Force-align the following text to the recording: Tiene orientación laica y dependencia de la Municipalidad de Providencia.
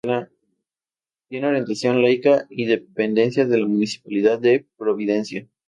Tiene 1.29 1.45
orientación 1.47 2.01
laica 2.01 2.47
y 2.49 2.65
dependencia 2.65 3.45
de 3.45 3.59
la 3.59 3.67
Municipalidad 3.67 4.39
de 4.39 4.65
Providencia. 4.75 5.47